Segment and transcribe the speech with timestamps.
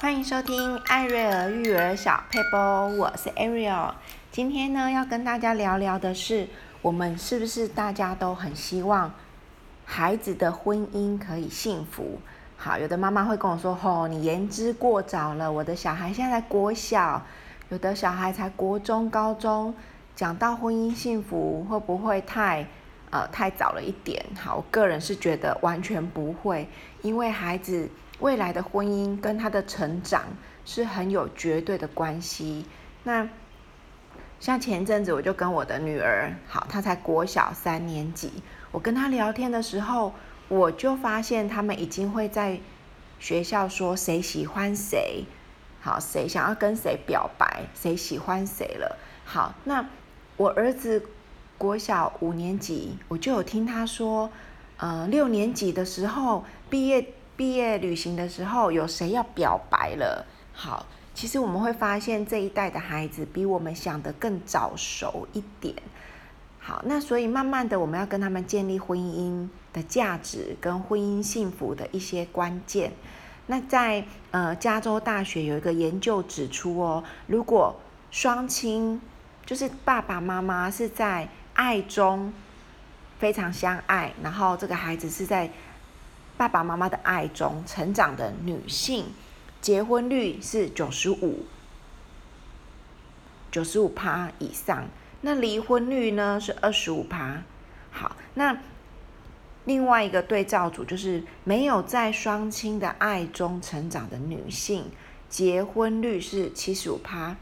[0.00, 3.92] 欢迎收听艾瑞尔育儿小佩波，我是 Ariel。
[4.32, 6.48] 今天呢，要跟大家聊聊的是，
[6.80, 9.12] 我们是不是大家都很希望
[9.84, 12.18] 孩子的婚姻可以幸福？
[12.56, 17.22] 好，有的妈妈会跟我说：“吼、哦，你言之过早了，我的小孩现在在国小，
[17.68, 19.74] 有的小孩才国中、高中，
[20.16, 22.66] 讲到婚姻幸福，会不会太
[23.10, 26.66] 呃太早了一点？”好，我个人是觉得完全不会，
[27.02, 27.90] 因为孩子。
[28.20, 30.24] 未来的婚姻跟他的成长
[30.64, 32.66] 是很有绝对的关系。
[33.02, 33.28] 那
[34.38, 38.30] 像前阵子我就跟我的女儿，好，她才国小三年级，
[38.70, 40.12] 我跟她聊天的时候，
[40.48, 42.60] 我就发现他们已经会在
[43.18, 45.24] 学校说谁喜欢谁，
[45.80, 48.98] 好，谁想要跟谁表白，谁喜欢谁了。
[49.24, 49.86] 好，那
[50.36, 51.06] 我儿子
[51.56, 54.30] 国小五年级，我就有听他说，
[54.76, 57.14] 呃，六年级的时候毕业。
[57.40, 60.26] 毕业旅行的时候，有谁要表白了？
[60.52, 65.74] 好，其实我们会发现这一代的孩子比我们想的更早熟一点。
[66.58, 72.92] 好，那所以慢慢的，我们要跟他们建立婚姻的价值跟婚姻幸福的一些关键。
[73.46, 77.74] 那在呃加州大学有一个研究指出哦，如果
[78.10, 79.00] 双亲
[79.46, 82.30] 就是爸爸妈妈是在爱中
[83.18, 85.50] 非常相爱，然后这个孩子是在。
[86.40, 89.04] 爸爸妈妈的爱中成长的女性，
[89.60, 91.44] 结婚率是九十五，
[93.50, 94.88] 九十五趴以上。
[95.20, 97.42] 那离婚率呢是二十五趴。
[97.90, 98.56] 好，那
[99.66, 104.86] 另外一个对照组就是没有在双亲的爱中成长的女性，
[105.28, 107.36] 结婚率是七十五趴，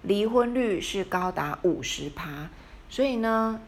[0.00, 2.48] 离婚率是高达五十趴。
[2.88, 3.60] 所以呢，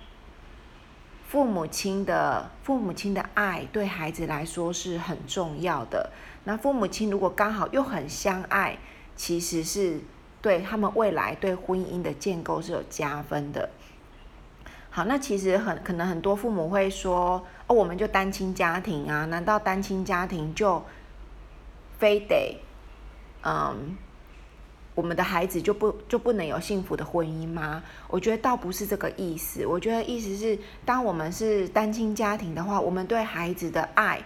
[1.31, 6.11] 父母亲的父母亲的爱对孩子来说是很重要的。
[6.43, 8.77] 那父母亲如果刚好又很相爱，
[9.15, 10.01] 其实是
[10.43, 13.71] 对他们未来对婚姻的建构是有加分的。
[14.91, 20.85] 好，那其实很可能很多父母会说：“哦，我们就单亲家庭啊，难道单亲家庭就
[21.97, 22.61] 非得
[23.45, 23.97] 嗯？”
[25.01, 27.83] 我们的孩子就不就不能有幸福的婚姻吗？
[28.07, 29.65] 我觉得倒不是这个意思。
[29.65, 34.23] 我觉得意思是，当我们是单亲家庭的话，我们对孩子的爱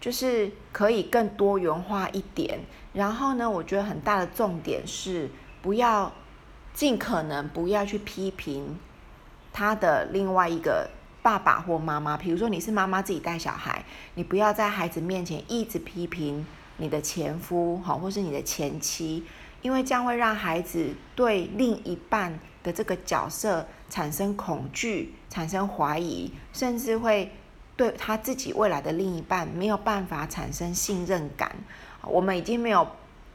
[0.00, 2.58] 就是可以更多元化一点。
[2.92, 5.30] 然后呢，我觉得很大的重点是，
[5.62, 6.12] 不要
[6.74, 8.76] 尽可能不要去批评
[9.52, 10.90] 他的另外一个
[11.22, 12.16] 爸爸或妈妈。
[12.16, 13.84] 比如说你是妈妈自己带小孩，
[14.16, 16.44] 你不要在孩子面前一直批评。
[16.76, 19.22] 你的前夫，好，或是你的前妻，
[19.64, 27.32] 因为这样会让孩子对另一半的这个角色产生恐惧、产生怀疑，甚至会
[27.74, 31.50] 对他自己未来的另一半没有办法产生信任感。
[32.02, 32.86] 我们已经没有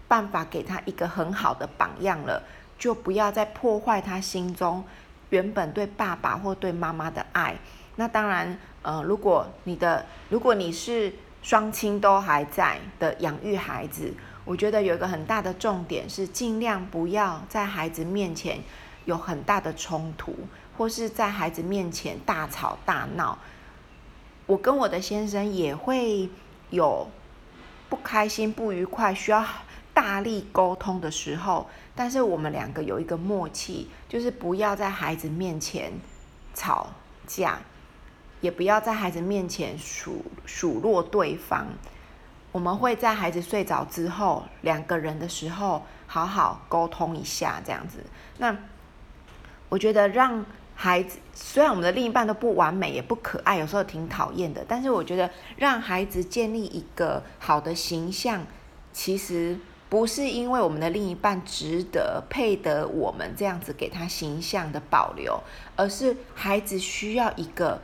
[0.08, 2.44] 办法给他一个很好的榜样了，
[2.78, 4.84] 就不要再破坏他心中
[5.32, 7.56] 原本对爸爸或对妈妈的爱。
[7.96, 11.12] 那当然，呃，如果你的，如果你是。
[11.42, 14.14] 双亲都还在的养育孩子，
[14.50, 18.58] 我觉得有一个很大的重点是尽量不要在孩子面前
[19.06, 20.36] 有很大的冲突，
[20.76, 23.38] 或是在孩子面前大吵大闹。
[24.48, 26.28] 我跟我的先生也会
[26.72, 27.08] 有
[27.90, 29.46] 不开心、不愉快，需要
[29.94, 35.94] 大力沟通的时候，但是我们两个有一个默契，就是不要在孩子面前
[36.56, 36.88] 吵
[37.28, 37.60] 架。
[38.42, 41.68] 也不要在孩子面前数数落对方。
[42.52, 48.04] 我们会在孩子睡着之后，两个人的时候好好沟通一下，这样子。
[48.40, 48.58] 那
[49.70, 50.44] 我觉得让
[50.74, 58.44] 孩子，虽然我们的另一半都不完美，也不可爱，有时候挺讨厌的，但是我觉得让孩子建立一个好的形象，
[58.92, 65.40] 其实不是因为我们的另一半值得配得我们这样子给他形象的保留，
[65.76, 67.80] 而是孩子需要一个。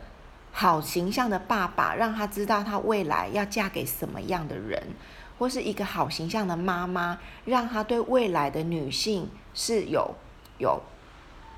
[0.58, 4.82] 好形象的爸爸，让他知道他未来要嫁给什么样的人，
[5.38, 10.16] 或是一个好形象的妈妈，让他对未来的女性是有
[10.58, 10.82] 有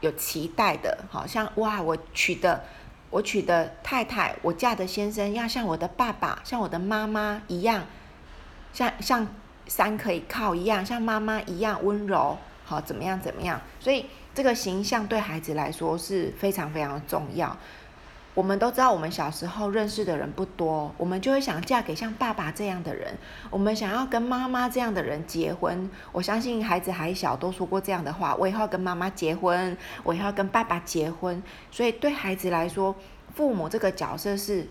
[0.02, 1.06] 有期待的。
[1.12, 2.64] 好像哇，我娶的
[3.12, 7.86] 我娶的太太，我嫁的先生要像我的爸爸，像我的妈妈一样，
[8.74, 9.28] 像像
[9.68, 12.36] 山可以靠一样，像妈妈一样温柔。
[12.66, 13.62] 好，怎么样怎么样？
[13.80, 17.56] 所以这个形象对孩子来说是非常非常重要。
[18.38, 23.18] 我们都知道，我们小时候认识的人不多，我们就会想嫁给像爸爸这样的人，
[23.50, 25.90] 我们想要跟妈妈这样的人结婚。
[26.12, 31.42] 我相信孩子还小，都说过这样的话：我以后要跟妈妈结婚，我以后要跟爸爸结婚。
[31.72, 32.96] 所以对孩子来说，
[33.34, 34.68] 父母这个角色是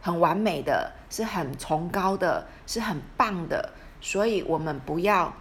[0.00, 3.72] 很完美的，是很崇高的，是很棒的。
[4.00, 5.34] 所以我们不要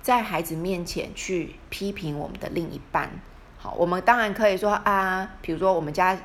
[0.00, 3.10] 在孩子面前去批评我们的另一半。
[3.76, 6.16] 我们当然可以说啊，比如说我们家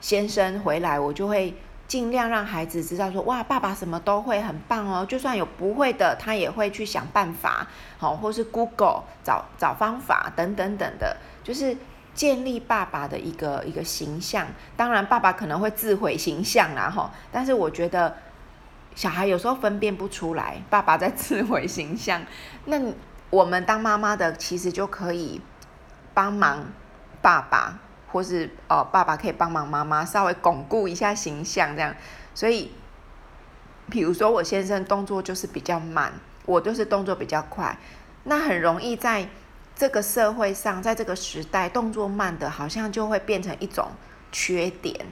[0.00, 1.54] 先生回来，我就会
[1.88, 5.06] 尽量让孩子知道说，哇，爸爸什么都会，很棒哦。
[5.08, 7.66] 就算有不会的，他也会去想办法，
[7.98, 11.76] 好，或是 Google 找找方法等等等的，就是
[12.14, 14.46] 建立爸爸的一个一个形象。
[14.76, 17.12] 当然，爸爸可能会自毁形象啦，哈。
[17.30, 18.16] 但是我觉得
[18.94, 22.22] 小孩有时候分辨不出来，爸爸在自毁形象。
[22.64, 22.80] 那
[23.30, 25.40] 我们当妈妈的，其实就可以
[26.16, 26.64] 帮忙
[27.20, 27.78] 爸爸。
[28.12, 31.94] 或是哦，爸爸可以帮忙妈妈稍微巩固一下形象，这样。
[32.34, 32.70] 所以，
[33.90, 36.14] 比如说我先生动作就是比较慢，
[36.46, 37.76] 我就是动作比较快，
[38.24, 39.28] 那很容易在
[39.74, 43.90] 这个社会上，在这个时代，动作慢的好像就会变成一种
[44.32, 45.04] 缺点，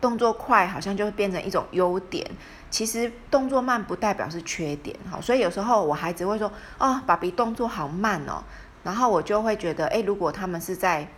[0.00, 2.30] 动作快好像就会变成一种优点。
[2.70, 8.44] 其实动作慢不代表是缺点，好，所以有时候我孩子会说，哦，爸比动作好慢哦，
[8.82, 11.08] 然后我就会觉得，诶，如果他们是在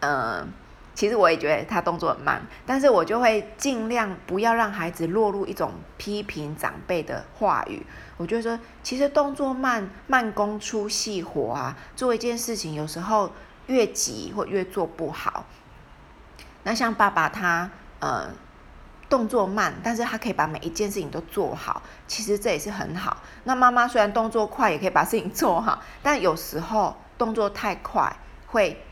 [0.00, 0.48] 嗯，
[0.94, 7.84] 其实我也觉得他动作很慢，但是我就会尽量不要让孩子落入一种批评长辈的话语。
[8.16, 11.76] 我就说，其实动作慢，慢工出细活啊。
[11.94, 13.30] 做一件事情，有时候
[13.66, 15.44] 越急或越做不好。
[16.62, 18.30] 那像爸爸他，呃，
[19.08, 23.16] 动作慢，但是他可以把每一件事情都做好，其实这也是很好。
[23.44, 28.16] 那妈妈虽然动作快，也可以把事情做好，但有时候动作太快
[28.46, 28.82] 会。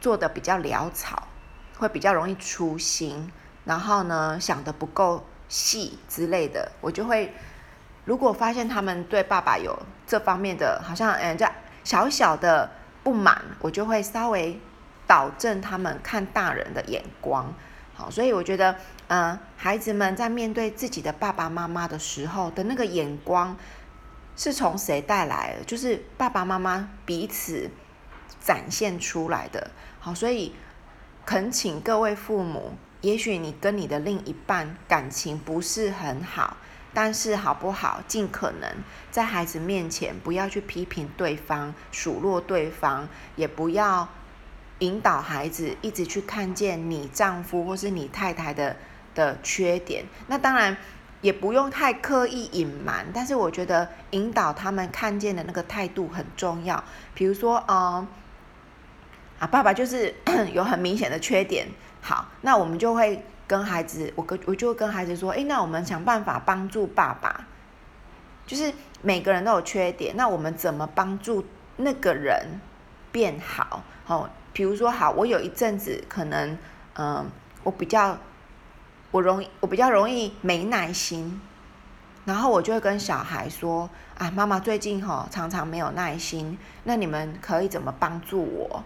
[0.00, 1.24] 做的比较潦草，
[1.76, 3.30] 会比较容易粗心，
[3.66, 7.34] 然后呢，想得不够细之类的，我就会，
[8.06, 11.46] 如果发现他们对爸爸有这方面的，好像嗯，这
[11.84, 12.70] 小小的
[13.02, 14.58] 不满，我就会稍微
[15.06, 17.52] 导正他们看大人的眼光。
[17.94, 18.74] 好，所以我觉得，
[19.10, 23.56] 嗯，孩子们在面对自己的爸爸妈妈的时候的那个眼光，
[24.36, 25.64] 是从谁带来的？
[25.64, 27.68] 就是爸爸妈妈彼此
[28.40, 29.72] 展现出来的。
[29.98, 30.54] 好，所以
[31.26, 36.56] 恳请各位父母，也许你跟你的另一半感情不是很好，
[36.94, 38.70] 但是好不好，尽可能
[39.10, 44.08] 在孩子面前不要去批评对方、数落对方，也不要
[44.78, 48.76] 引导孩子一直去看见你丈夫或是你太太的
[49.20, 50.04] 的缺点。
[50.28, 50.76] 那当然
[51.20, 56.82] 也不用太刻意隐瞒，但是我觉得引导他们看见的那个态度很重要。
[57.14, 58.06] 比如说，嗯。
[59.40, 60.14] 啊，爸爸就是
[60.52, 61.66] 有很明显的缺点。
[62.02, 67.46] 好，那我们就会跟孩子，我跟我就跟孩子说，诶，那我们想办法帮助爸爸。
[68.46, 68.70] 就是
[69.00, 71.42] 每个人都有缺点，那我们怎么帮助
[71.76, 72.60] 那个人
[73.10, 73.82] 变好？
[74.04, 76.58] 好，比如说，好，我有一阵子可能，
[76.98, 77.24] 嗯，
[77.62, 78.18] 我比较，
[79.10, 81.40] 我容易，我比较容易没耐心，
[82.24, 88.84] 然后我就会跟小孩说，啊，妈妈最近哈常常没有耐心，那你们可以怎么帮助我？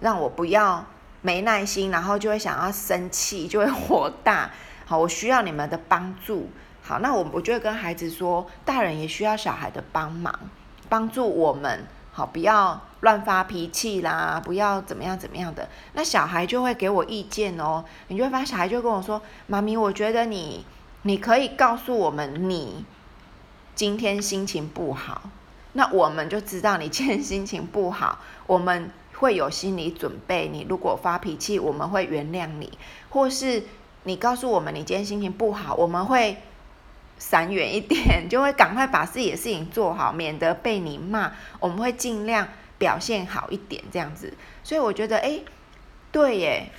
[0.00, 0.84] 让我不要
[1.22, 4.50] 没耐心，然后就会想要生气，就会火大。
[4.86, 6.50] 好，我需要你们的帮助。
[6.82, 10.32] 好，那我我就会跟孩子说，大人也需要小孩的帮忙，
[10.88, 11.86] 帮助我们。
[12.12, 15.68] 好，不要乱发脾气啦，不要怎么样怎么样的。
[15.92, 17.84] 那小孩就会给我意见哦。
[18.08, 20.66] 你就会发现小孩就跟我说：“妈咪，我觉得你
[21.02, 22.84] 你可以告诉我们你
[23.76, 25.30] 今天心情不好，
[25.74, 32.68] 那我们就知道你今天心情不好，我们。”会有心理准备，你如果发脾气，我们会原谅你；
[33.10, 33.62] 或是
[34.02, 36.36] 你告诉我们你今天心情不好，我们会
[37.16, 41.32] 闪远一点，就会赶快把自己的事情做好，免得被你骂。
[41.60, 42.48] 我们会尽量
[42.84, 44.34] 表现好一点，这样子。
[44.62, 45.40] 所以我觉得，哎，
[46.12, 46.70] 对耶，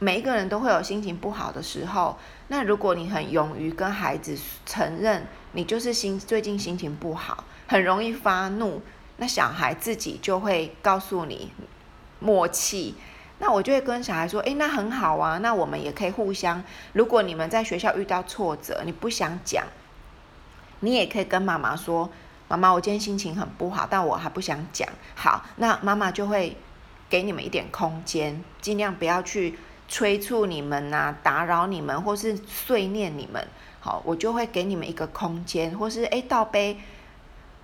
[0.00, 2.18] 每一个人都会有心情不好的时候。
[2.48, 8.82] 那如果你很勇于跟孩子承认，你就是心最近心情不好，很容易发怒。
[9.18, 11.52] 那小孩自己就会告诉你
[12.18, 12.96] 默契，
[13.38, 16.64] 那我就会跟小孩说，诶，那很好啊，那我们也可以互相。
[16.92, 19.64] 如果你们在学校遇到挫折，你不想讲，
[20.80, 22.10] 你也可以跟妈妈说，
[22.48, 24.88] 妈妈，我今天心情很不好，但我还不想讲。
[25.14, 26.56] 好，那妈妈就会
[27.08, 33.46] 给你们一点空间，尽量不要去催促你们呐，打扰你们，或是碎念你们。
[33.80, 36.78] 好，我就会给你们一个空间，或是诶，倒杯。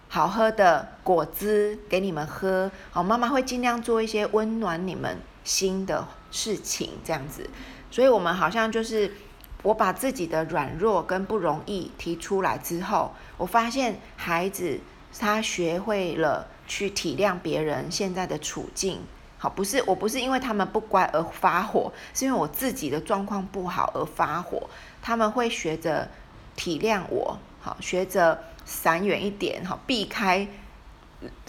[0.08, 7.48] 好喝的果汁给你们喝，好，妈妈会尽量做一些温暖你们心的事情，这样子。
[7.90, 9.14] 所以，我们好像就是
[9.62, 14.80] 我把自己的软弱跟不容易提出来之后，我发现孩子
[15.18, 19.00] 他学会了去体谅别人现在的处境。
[19.38, 24.68] 好，不是我不是因为他们不乖而发火，是因为我自己的状况不好而发火。
[25.00, 26.08] 他们会学着
[26.54, 28.38] 体谅我，好，学着。
[28.64, 30.46] 闪远一点好，避开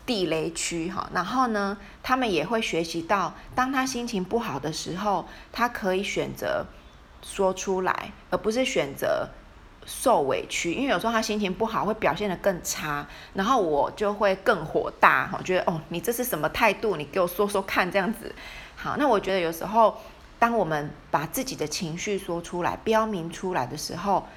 [0.04, 1.08] 地雷区哈。
[1.14, 6.66] 然后呢，他们也会学习到，当他心情不好的时候，他可以选择
[7.24, 9.28] 说出来，而不是选择
[9.86, 10.74] 受委屈。
[10.74, 16.96] 因为有时候他心情不好，会表现得更差，然后我就会更火大哈，觉得哦，你这是什么态度？
[16.98, 18.36] 你给我说说看，这样子。
[18.76, 19.98] 好，那我觉得有时候，
[20.38, 24.28] 当我们把自己的情绪说出来、标明出来的时候，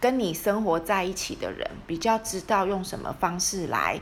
[0.00, 4.00] 跟你生活在一起的人比较知道用什么方式来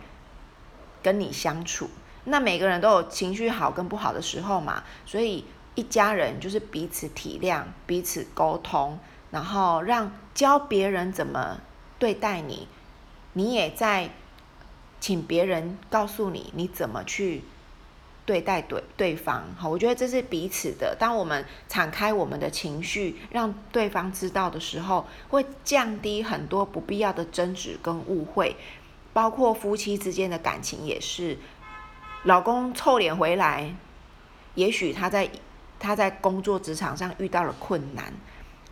[1.02, 1.88] 跟你相处。
[2.24, 5.46] 那每个人都有情绪好跟不好的时候嘛，所以
[5.78, 8.98] 一家人就是彼此体谅、彼此沟通，
[9.30, 11.60] 然后让教别人怎么
[12.00, 12.66] 对待你，
[13.34, 14.10] 你也在
[14.98, 17.44] 请别人告诉你你怎么去。
[18.26, 20.96] 对待对对方，好，我觉得这是彼此的。
[20.98, 28.56] 当我们敞开我们的情绪，让对方知道的时候，会降低很多不必要的争执跟误会。
[29.12, 31.38] 包括夫妻之间的感情也是，
[32.24, 33.74] 老公臭脸回来，
[34.54, 35.30] 也许他在
[35.78, 38.12] 他在工作职场上遇到了困难，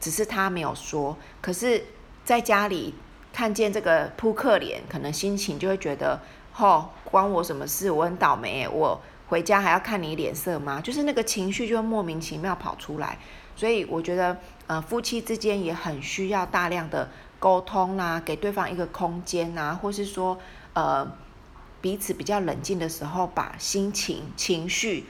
[0.01, 1.17] 只是他没有说。
[1.41, 1.85] 可是
[2.25, 2.95] 在家里
[3.33, 6.21] 看见这个扑克脸，可能心情就会觉得，
[6.57, 7.91] 哦，关我什么事？
[7.91, 9.01] 我很倒霉，我。
[9.29, 10.81] 回家还要看你脸色吗？
[10.81, 13.19] 就是那个情绪就会莫名其妙跑出来，
[13.57, 17.11] 所以我觉得，呃，夫妻之间也很需要大量的
[17.41, 20.39] 沟通啊，给对方一个空间啊，或是说，
[20.75, 21.05] 呃，
[21.81, 25.07] 彼此比较冷静的时候，把心情、情绪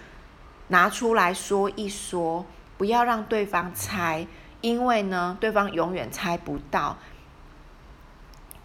[0.68, 2.44] 拿出来说一说，
[2.76, 4.26] 不要让对方猜，
[4.60, 6.98] 因为呢，对方永远猜不到。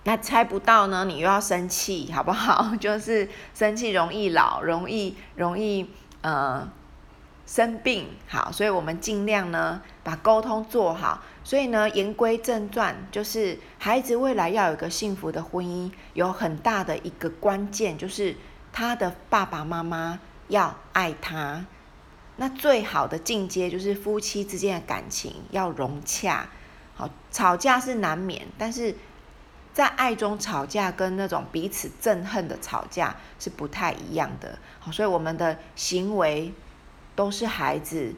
[0.03, 2.75] 那猜不到呢，你又要生气，好不好？
[2.81, 5.91] 就是生气容易老，容易容易
[6.21, 6.67] 呃
[7.45, 11.21] 生病，好，所以我们尽量呢把沟通做好。
[11.43, 18.35] 所以呢，言归正传，就是孩子未来要有一个幸福的婚姻，有很大的一个关键，就是
[18.73, 21.63] 他的爸爸妈妈要爱他。
[22.41, 26.49] 那最好的进阶就是夫妻之间的感情要融洽。
[26.95, 28.95] 好，吵架是难免，但是。
[29.73, 36.53] 在爱中吵架跟那种彼此憎恨的吵架是不太一样的，好，所以我们的行为
[37.15, 38.13] 都是孩子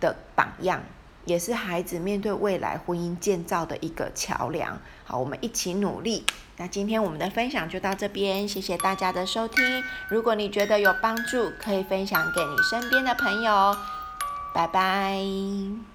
[0.00, 0.82] 的榜样，
[1.24, 4.80] 也是孩子面对未来婚姻建造的一个桥梁。
[5.04, 6.24] 好，我们一起努力。
[6.56, 9.82] 那今天我们的分享就到这边，谢谢大家的收听。
[10.08, 13.76] 如果你觉得有帮助，可以分享给你身边的朋友。
[14.54, 15.91] 拜拜。